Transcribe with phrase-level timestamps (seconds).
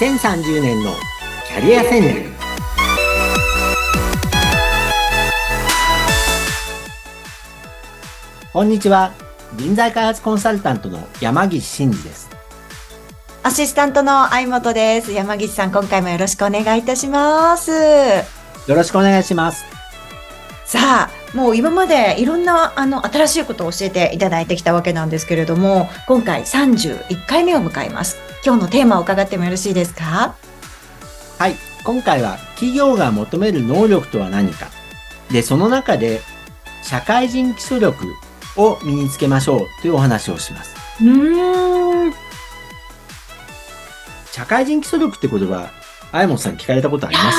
[0.00, 0.94] 2030年の
[1.46, 2.30] キャリア戦略
[8.50, 9.12] こんにちは
[9.56, 12.30] 人材開発コンサルタントの山岸真嗣です
[13.42, 15.12] アシスタントの相本です。
[15.12, 17.70] 山岸さん、今回もよろしくお願いいたします。
[17.70, 18.24] よ
[18.68, 19.64] ろしくお願いします
[20.66, 28.29] さあ、もう今までいろんな、あの、新しいことを教えていただいてきたわけなんですけれども、今回31回目を迎えます。
[28.44, 30.34] 今日のテーマを伺ってもよろしいですか？
[31.38, 34.68] はい今回は企業が求める能力とは何か
[35.30, 36.20] でその中で
[36.82, 38.06] 社会人基礎力
[38.56, 42.12] を身につけましょうというお話をしますうーん。
[44.32, 45.70] 社会人基礎力って言葉
[46.12, 47.38] あやもんさん聞かれたことあります？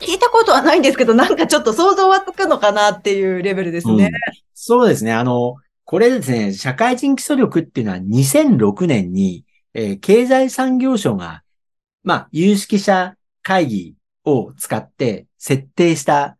[0.00, 4.10] 聞いたことはないんですけど、なんかちょっと想像はつくのかなっていうレベルですね。
[4.52, 5.12] そうですね。
[5.12, 9.43] あの、これですね、社会人基礎力っていうのは2006年に、
[9.74, 11.42] えー経済産業省が、
[12.02, 13.94] まあ、有識者会議
[14.24, 16.38] を使って設定した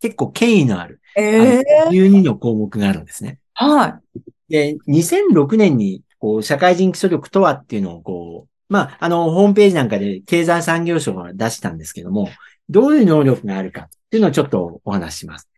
[0.00, 3.38] 結構権威のある、ええあの12の項目があるんですね。
[3.54, 4.00] は
[4.48, 12.28] で、2006年に、こう、社会人基礎力とはっていうのを、こう、まあ、あの、ホームページなんかで経済産業省が出したんですけども、
[12.68, 15.48] どういう能力があるかっていうのをちょっとお話しします。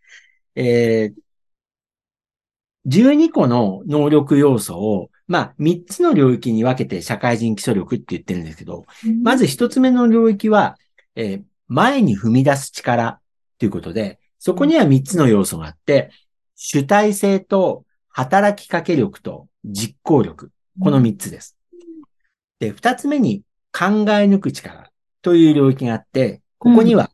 [0.55, 1.13] えー、
[2.87, 9.13] 12個の能力要素を、まあ、3つの領域に分けて社会人基礎力って言ってるんですけど、い。
[9.21, 10.77] まず1つ目の領域は、
[11.15, 13.19] えー前に踏み出す力
[13.57, 16.11] ということで、そこには3つの要素があって、
[16.55, 20.51] 主体性と働きかけ力と実行力。
[20.79, 21.57] この3つです。
[22.59, 27.09] で、2つ目に考え抜く力という領域があって、ここには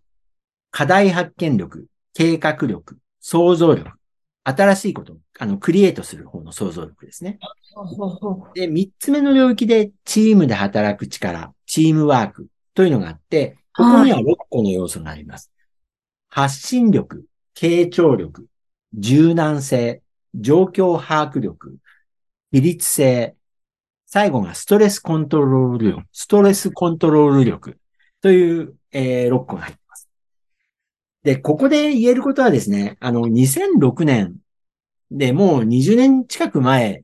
[0.71, 3.98] 課題発見力、計画力、想像力、
[4.55, 7.39] 新しいこと、あの、クリエイトする方の想像力ですね。
[8.55, 15.51] で、三つ目の領域でチームで働く力、チームワークというのがあって、ここには6個の要素があります。
[16.29, 18.47] 発信力、傾聴力、
[18.93, 20.01] 柔軟性、
[20.35, 21.77] 状況把握力、
[22.51, 23.35] 比率性、
[24.05, 27.77] 最後がストレスコントロール力、ストレスコントロール力
[28.21, 30.09] という、えー6個が入っています。
[31.23, 34.37] で、ここで言えることはですね、あの、2006年
[35.11, 37.03] でもう20年近く前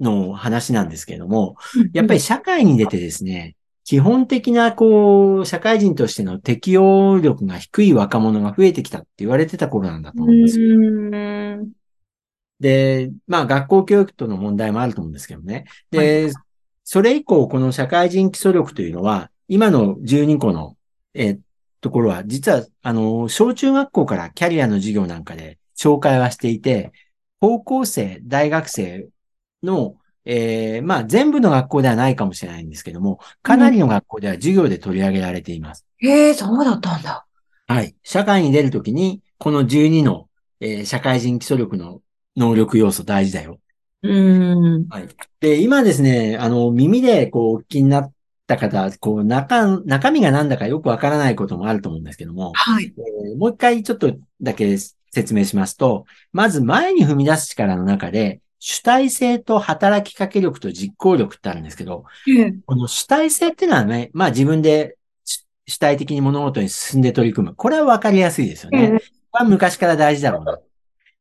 [0.00, 1.56] の話なんですけれども、
[1.92, 10.76] やっぱり社会に出てですね、基本的な、こう、社会人としての適応力が低い若者が増えてきたって言われてた頃なんだと思うんですよ。
[12.58, 15.66] で、まあ、学校教育との問題もあると思うんですけどね。
[15.92, 16.32] で、は
[16.82, 20.76] それ以降、この社会人基礎力というのは、今の12個の、
[21.14, 21.38] えー
[21.80, 26.90] ところは、実は、あの、小中学校からキャリアの授業なんかで紹介はしていて、
[27.40, 29.08] 高校生、大学生
[29.62, 35.84] の、えーまあ、全部の学校ではないかもしれないんですけども、かなりの学校では授業で取り上げられています。
[35.98, 37.26] へえ、そうだったんだ。
[37.66, 37.94] はい。
[38.02, 40.28] 社会に出るときに、この12の、
[40.60, 42.00] えー社会人基礎力の
[42.36, 43.60] 能力要素大事だよ。
[44.02, 44.88] うーん。
[44.88, 45.08] はい。
[45.40, 48.12] で、今ですね、あの、耳でこう、お聞きになっ
[48.46, 52.92] た方、こう、中、中身が何だかよくわからないこともあると思うんですけども、はい。
[52.96, 54.76] えーもう一回ちょっとだけ
[55.16, 62.04] 説明しますと、まず前に踏み出す力の中で、主体性と働きかけ力と実行力ってあるんですけど、
[62.66, 67.54] この主体性っていうのはね、まあ自分で主主体的に物事に進んで取り組む。
[67.54, 68.88] これはわかりやすいですよね。
[68.88, 69.00] これ
[69.32, 70.58] は昔から大事だろうな。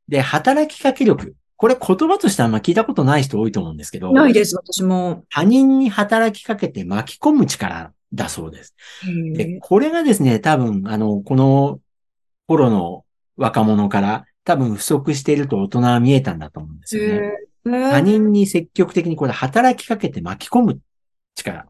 [0.10, 1.34] で、働きかけ力。
[1.58, 5.24] これ言葉としてあんま聞いたことない人多いと思うんですけど、ないです、私も。
[5.30, 8.76] 他人に働きかけて巻き込む力だそうです。
[9.08, 11.80] へで、これがですね、多分、あの、この
[12.48, 13.05] 頃の
[13.38, 17.32] 若者から多分不足していると大人は見えたんだと思うんですよね。
[17.64, 20.80] 他人に積極的にこれ働きかけて巻き込む
[21.36, 21.66] 力。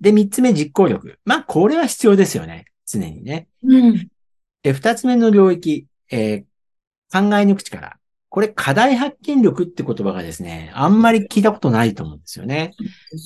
[0.00, 1.18] で、三つ目実行力。
[1.24, 2.66] まあ、これは必要ですよね。
[2.86, 3.48] 常にね。
[3.62, 4.08] うん。
[4.62, 6.50] で、二つ目の領域、えー
[7.12, 7.96] 考え抜く力。
[8.28, 12.72] これ課題発見力って言葉がですね、あんまり聞いたことないと思うんですよね。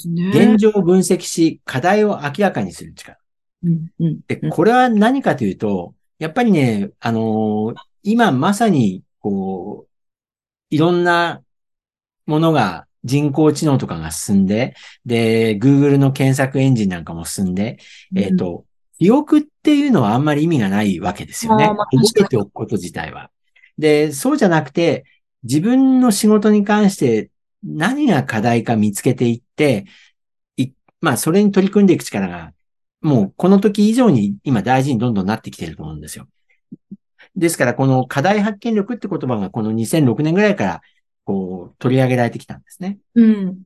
[0.06, 0.28] ね。
[0.30, 3.18] 現状を分析し、課題を明らかにする力。
[3.62, 3.88] うん。
[4.00, 4.20] うん。
[4.26, 7.74] で、これは何かというと、やっぱりね、あのー
[8.06, 9.90] 今まさに、こう、
[10.68, 11.42] いろんな
[12.26, 14.74] ものが人工知能とかが進んで、
[15.06, 17.78] で、Google の検索エンジンなんかも進んで、
[18.14, 18.66] えっ、と、
[18.98, 21.66] 記憶っていうのはあんまり意味がないわけですよね。
[21.72, 23.30] まあ覚えておくこと自体は。
[23.78, 25.04] で、そうじゃなくて、
[25.42, 27.30] 自分の仕事に関して
[27.62, 29.86] 何が課題か見つけていって、
[30.56, 30.70] い
[31.00, 32.52] まあ、それに取り組んでいく力が、
[33.04, 36.26] もうこの時以上に今大事にどんどんなってきてると思うんですよ。
[37.36, 40.82] ですから、この課題発見力って言葉がこの2006年ぐらいから、
[41.24, 42.98] こう、取り上げられてきたんですね。
[43.14, 43.62] うん。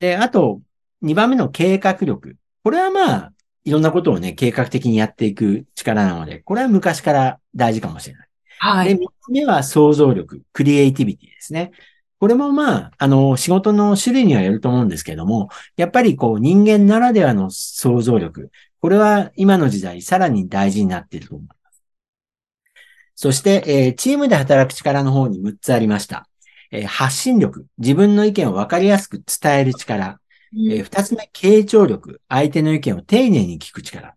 [0.00, 0.60] で、あと、
[1.02, 2.36] 2番目の計画力。
[2.62, 3.32] これはまあ、
[3.64, 8.28] いろんなことをね、計画的にやっていく力なので、これは昔から大事かもしれない。
[8.58, 11.70] はで、三つ目は想像力、クリエイティビティですね。
[12.18, 18.50] これもまあ、あの、仕事の種類にはよると思うんですけども、やっぱりこう人間ならではの想像力、
[18.84, 21.82] これは今の時代さらに大事になっていると思います。
[23.14, 26.28] そして、えー、チームで働く力の方に6つありました。
[26.70, 30.20] えー、発信力、自分の意見を分かりやすく伝える力。
[30.52, 34.16] えー、2つ目、傾聴力、相手の意見を丁寧に聞く力。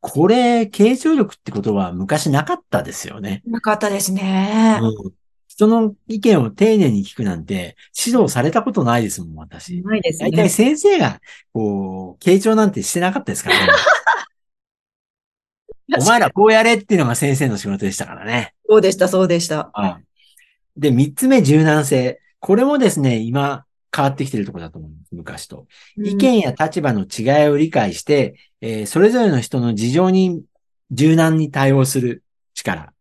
[0.00, 3.42] これ、傾聴力ってことは昔なかったですよね。
[3.46, 4.80] なかったですね。
[4.82, 5.12] うん、
[5.58, 7.76] 人の意見を丁寧に聞くなんて、
[8.06, 9.82] 指導されたことないですもん、私。
[9.82, 10.30] ないですね。
[10.30, 11.20] 大体先生が、
[11.52, 13.72] こう、傾聴なんてしてなかったですからね。
[16.00, 18.54] お前らこうやれっていうのが先生の仕事でしたからね。
[18.68, 19.70] そうでした、そうでした。
[19.72, 20.04] はい。
[20.76, 22.20] で、三つ目、柔軟性。
[22.38, 25.66] これもですね、今、変わってきてるところだと思うんです、昔と。
[25.96, 30.44] 意見や立場の違いを理解して、えー、それぞれの人の事情に
[30.92, 32.22] 柔軟に対応する
[32.54, 32.92] 力。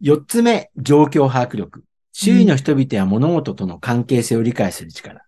[0.00, 1.84] 四つ目、状況把握力。
[2.12, 5.24] 周囲の人々や物事との関係性を理解する力。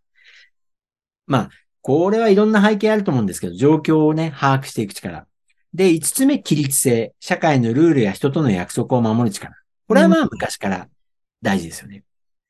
[1.26, 1.50] まあ、
[1.82, 5.26] これはいろんな背景あると思うんですけど、状況をね、把握していく力。
[5.74, 7.14] で、五つ目、規律性。
[7.20, 9.54] 社会のルールや人との約束を守る力。
[9.88, 10.88] これはまあ昔から
[11.42, 12.02] 大事ですよね。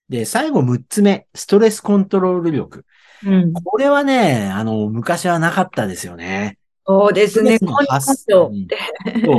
[0.08, 2.84] で、最後6つ目、ストレスコントロール力。
[3.24, 6.58] うん、これはね、あの、昔はなかったですよね。
[6.86, 7.58] そうですね。
[7.58, 8.52] ストレスそ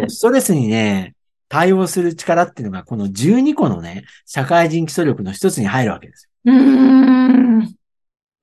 [0.06, 1.16] う、ストレスにね、
[1.50, 6.54] 対応する力っていうのが、この12個のね、社会人基礎力の一つに入るわけですよ。
[6.54, 7.76] うん。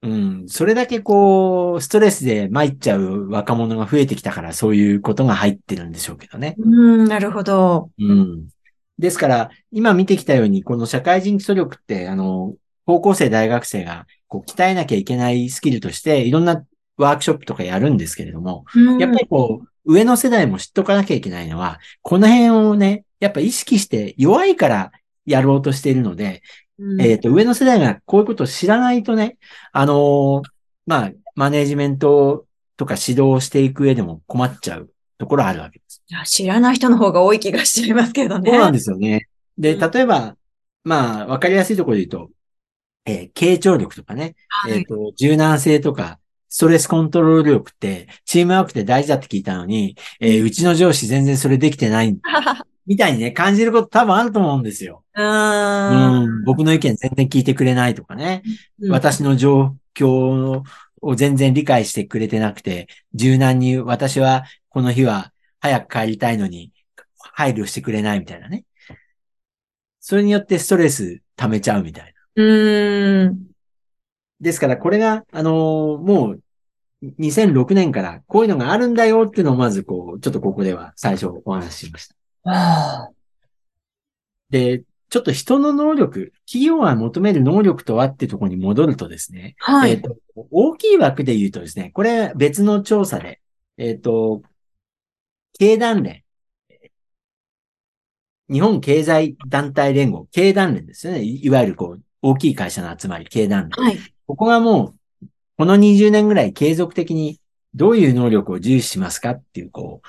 [0.03, 0.45] うん。
[0.49, 6.55] それだけこう、ストレスで参っちゃう若者が増えてきたから、そういうことが入ってるんでしょうけどね。
[6.59, 7.91] うん、なるほど。
[7.99, 8.49] うん。
[8.99, 12.55] ですから、今見てきたように、この社会人基礎力って、あの、
[12.87, 16.65] 高校生、大学生がこう鍛えなきゃいけないスキルとして、いろんな
[16.97, 24.93] ワークショップとかやるんですけれども、うん、やっぱりこう、上の世代も知っとかなきゃいけないのは、この辺をね、やっぱ意識して弱いから
[25.27, 26.43] やろうとしているので、
[26.79, 29.37] うん、えっ、ー、と、上の世代がこういうことを知らないとね、
[29.73, 30.43] あのー、
[30.87, 32.47] まあ、マネージメント
[32.77, 36.03] とか指導していく上でも困っちゃうところあるわけです。
[36.25, 38.51] 知らない人の方が多い気がしちゃいますけどね。
[38.51, 39.29] そうなんですよね。
[39.57, 40.37] で、例えば、
[40.83, 42.31] まあ、わかりやすいところで言うと、
[43.07, 46.19] えー、傾聴力とかね、はい、えっ、ー、と、柔軟性とか、
[46.55, 52.17] ストレスコントロール力って、チームワークって大事だって聞いたのに、えー、うちの上司全然それできてない、
[52.87, 55.03] みたいにね、感じること多分あると思うんですよ。
[55.17, 58.45] うん、僕の意見全然聞いてくれないとかね、
[58.81, 60.63] うん、私の状況
[61.03, 66.71] を全然理解してくれてなくて、柔軟に私はこの日は早く帰りたいのに
[67.33, 68.63] 配慮してくれないみたいなね。
[69.99, 72.45] それによってストレス溜めちゃうみたいな。
[72.45, 73.55] うん。
[74.41, 76.41] ですから、これが、あのー、もう、
[77.19, 82.09] 2006年からこういうのがあるんだよっていうのをまずこう、ちょっとここでは最初お話ししまし
[82.45, 83.13] た。
[84.51, 89.93] で、ちょっと人の能力、企業が求める能力とはっていうところに戻るとですね、はい。
[89.93, 90.17] えっ、ー、と、
[90.51, 93.41] 大きい枠で言うとですね、これ別の調査で、
[93.77, 94.43] えっ、ー、と、
[95.59, 96.25] 経団連、
[98.51, 101.23] 日本経済団体連合、経団連ですよね。
[101.23, 103.85] いわゆるこう、大きい会社の集まり、経団連。
[103.87, 103.99] はい。
[104.27, 104.99] ここがもう、
[105.57, 107.41] この20年ぐらい継続的に
[107.75, 110.09] どういう能力を重視しますかっていう、こう、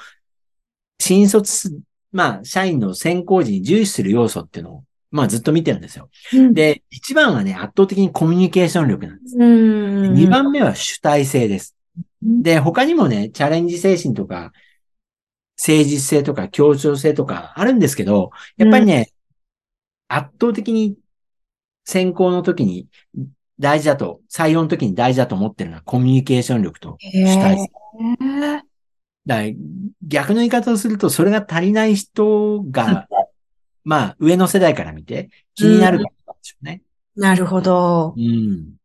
[0.99, 1.79] 新卒、
[2.11, 6.09] まあ、社員の選考時に重視する要素っていうのを、まあ、ずっと見てるんですよ。
[6.33, 9.35] うん、で、一番はね、圧倒的にコミュニケーション力なんです。
[9.35, 11.75] 二番目は主体性です。
[12.21, 14.51] で、他にもね、チャレンジ精神とか、
[15.57, 19.11] 誠実性とか協調性とかあるんですけど、やっぱりね、
[20.09, 20.97] うん、圧倒的に
[21.85, 22.87] 選考の時に
[23.59, 27.71] 大事だと、採用の時に大事だと思ってるのはコミュニケーション力と主体性。
[29.25, 29.37] だ
[30.03, 33.07] 逆の言い方をすると、それが足りない人が、
[33.83, 36.81] まあ、上の世代から見て気になるからでしょうね、
[37.15, 37.23] うん。
[37.23, 38.13] なるほど。
[38.15, 38.75] うん。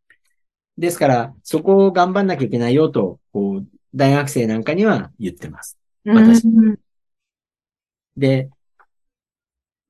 [0.79, 5.77] ですから、そこを頑張んなきゃいけないよと、こう、大学生なんかには言ってます。
[6.07, 6.45] 私。
[8.17, 8.49] で、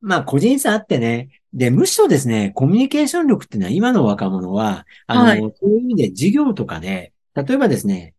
[0.00, 1.28] まあ、個人差あってね。
[1.52, 8.14] で、むしろですね、コミュニケーション力っていうのは今の若者は、あの、はい、そういう意味で授業とかで、例えばですね、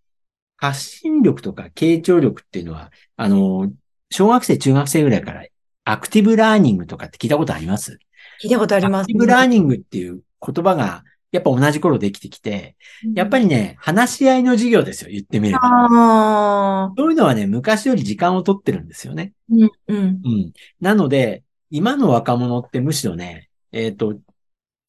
[0.57, 3.71] 発信力とか傾聴力っていうのは、あの、
[4.11, 5.45] 小学生、中学生ぐらいから
[5.85, 7.97] アクティブラーニングとかって聞いたことあります？
[8.43, 12.75] 聞いたことあります、アクティブラーニングっていう言葉がやっぱ同じ頃できてきて、
[13.15, 16.91] やっぱりね、話し合いの授業ですよ、言ってみれば。
[16.97, 19.33] そういうのはね、昔より時間を取ってるんですよね。
[19.50, 19.97] うん、うん。
[19.97, 20.51] うん。
[20.81, 24.19] なので、今の若者ってむしろね、えっ、ー、と、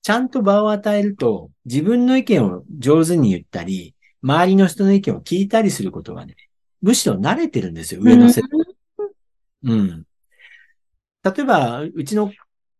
[0.02, 6.34] ちゃんと場を与えると、自分の意見を上手に言ったり、周りの人の意見を聞いたりすることがね、
[6.82, 8.50] むしろ慣れてるんですよ、上の世代。
[9.64, 10.06] うん。
[11.22, 12.32] 例えば、うちの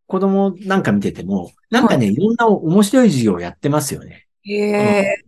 [0.05, 4.27] 子供なんか見てても、なんかね、いろんな面白い授業をやってますよね。
[4.43, 4.57] へ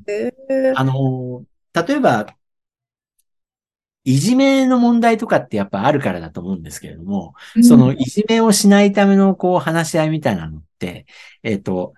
[0.07, 0.73] え。
[0.75, 2.27] あの、例えば、
[4.05, 7.33] いじめの問題とかってやっぱあるからだと思うんですけれども、
[7.63, 11.07] そのいじめをしないためのこう話し合いみたいなのって、
[11.43, 11.93] えっ、と、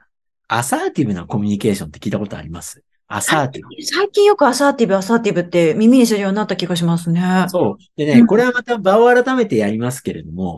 [0.48, 2.82] アサーティブなコミュニケーションって聞いたことあります？
[3.10, 3.70] アサーティブ。
[3.84, 7.46] 最近よくアサーティブ、アサーティブって耳にするようになった気がしますね。
[7.48, 7.84] そう。
[7.96, 10.58] でね、うんこれはまた場を改めてやりますけれども、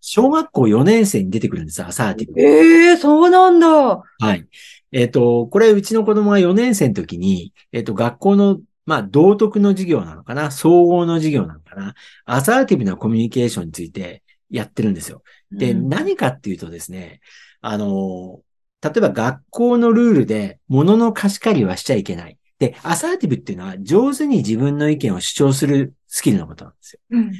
[0.00, 2.40] 小学校4年生に出てくるんです、アサーティブ。
[2.40, 3.68] ええそうなんだ。
[3.68, 4.02] は
[4.34, 4.46] い。
[4.92, 10.50] えっ、と、これうちの子供が4年生の時に、えっ、と、学校の、まあ、道徳の授業なのかな？
[10.50, 11.94] 総合の授業なのかな？
[12.24, 15.22] アサーティブなコミュニケーションについてやってるんですよ。
[15.50, 17.20] で、うん何かっていうとですね、
[17.60, 18.40] あの、
[18.82, 22.38] 例えば学校のルールで物の貸し借りはしちゃいけない。
[22.58, 27.00] で、アサーティブっていうのは上手に自分の意見を主張するスキルのことなんですよ。
[27.10, 27.32] うん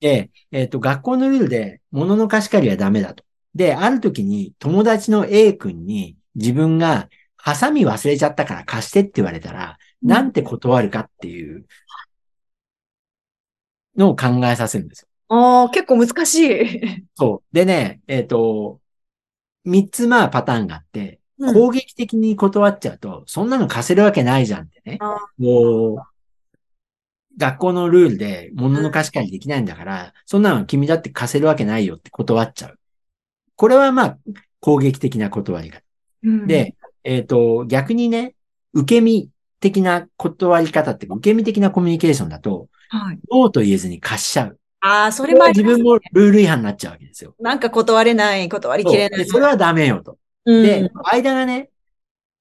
[0.00, 3.24] で、えっ、と、学校のルールで物の貸し借りはダメだと。
[3.54, 11.66] で、ある時に友達の A 君に自分がハサミ忘れちゃったから貸してって言われたら、なんて断るかっていう
[13.96, 15.08] のを考えさせるんですよ。
[15.28, 17.04] ああ、結構難しい。
[17.14, 17.54] そう。
[17.54, 18.80] でね、えっ、と、
[19.64, 21.18] 三つまあパターンがあって、うん
[21.54, 25.18] 攻撃的に断っちゃうと、そんなの貸せるわけないじゃんってねあ。
[25.38, 25.96] もう、
[27.36, 32.78] 学校のルールで物の貸し借りできないんだから、そんなの君だって貸せるわけないよって断っちゃう。
[33.54, 34.18] これはまあ、
[34.58, 35.80] 攻撃的な断り方。
[36.24, 36.74] うん、で、
[37.04, 38.34] えっ、と、逆にね、
[38.72, 43.18] 受け身的な断り方って、受け身的なコミュニケーションだと、はい。
[43.30, 44.58] ノーと言えずに貸しちゃう。
[44.80, 47.34] ああ、そそれます自分もルール違反になっちゃうわけですよ。
[47.40, 49.26] なんか断れない、断りきれない。
[49.26, 50.18] それはダメよと。
[50.44, 51.70] うんで、間がね、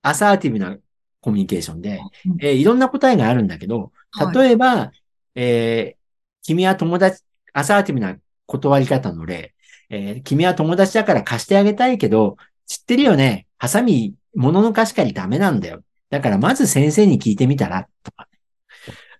[0.01, 0.77] アサーティブな
[1.19, 4.91] コミュニケーションで、うんえーいろんな答えがあるんだけど、はい例えば、
[5.35, 5.97] えー
[6.43, 9.53] 君は友達、アサーティブな断り方の例、
[9.89, 15.81] えー君は友達だから貸してあげたいけど、知ってるよね、ハサミ、物の貸し借りダメなんだよ。
[16.09, 18.39] だからまず先生に聞いてみたら、とかね。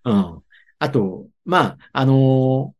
[0.06, 0.44] うん。
[0.80, 2.78] あと、まあ、あのー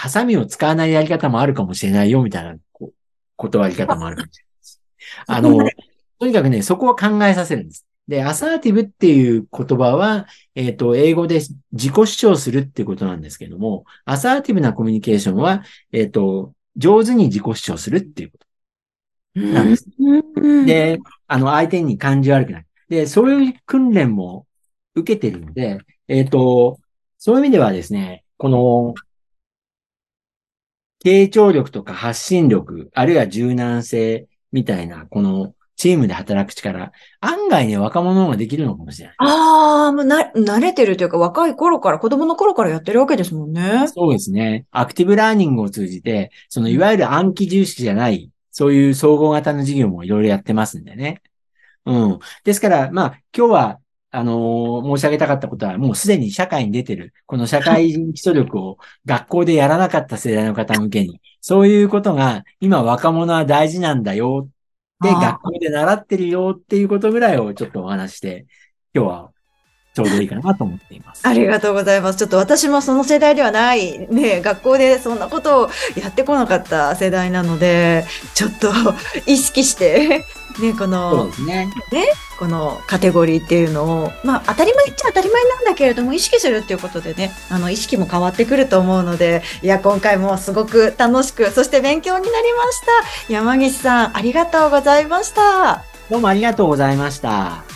[0.00, 2.94] ハサミを使わないやり方もあるかもしれないよ、みたいな、こう
[3.36, 4.82] 断り方もあるかもしれないです。
[5.28, 5.70] あの、
[6.18, 7.86] とにかくね、そこは考えさせるんです。
[8.08, 11.40] で、アサーティブっていう言葉は、えっ、と、英語で
[11.72, 18.46] 自己主張するっていうことなんですけども、アサーティブなコミュニケーションは、えっ、と、上手に自己主張するっていうこと
[19.34, 19.86] なんです。
[19.98, 22.66] うん、で、あの、相手に感じ悪くない。
[22.88, 24.46] で、そういう訓練も
[24.94, 26.78] 受けてるので、えっ、と、
[27.18, 28.94] そういう意味ではですね、この、
[31.04, 39.16] 傾聴力とか発信力、あるいは柔軟性みたいな、このチームで働く力、案外ね、若者ができるのかもしれない。
[39.18, 43.86] ああ、もうな、慣れてるというか、若い頃から、子供の頃からやってるわけですもんね。
[43.86, 44.66] そうですね。
[44.72, 48.30] アクティブラーニングを通じて、そのいわゆる暗記重視じゃない、
[48.60, 51.22] そういう総合型の授業もいろいろやってますんでね。
[51.86, 52.18] うん。
[52.44, 58.76] ですから、まあ、今日は、あのー申し上げたかったことは、もうすでに社会に出てる、この社会人基礎力を
[59.06, 64.50] 学校でやらなかった世代の方向けに、そういうことが、今若者は大事なんだよ。
[65.00, 68.46] で、学校で習ってるよっていうことぐらいをちょっとお話して、
[68.94, 69.32] 今日は
[69.92, 71.26] ちょうどいいかなと思っています。
[71.26, 72.18] ありがとうございます。
[72.18, 75.70] ちょっと私もその世代ではない、ね、学校でそんなことを
[76.00, 78.04] やってこなかった世代なので、
[78.34, 78.72] ちょっと
[79.26, 80.24] 意識して、
[80.60, 81.68] ね、こので、すね。
[82.38, 93.32] このカテゴリーっていうのを、まあ当たり前っちゃ当たり前なんだけれども、意識するっていうことでね、あの意識も変わってくると思うので、いや、今回もすごく楽しく、そして勉強になりました。
[93.32, 95.82] 山岸さん、ありがとうございました。
[96.08, 97.69] どうもありがとうございました。